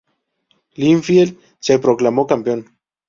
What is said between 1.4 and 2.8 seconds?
se proclamó campeón.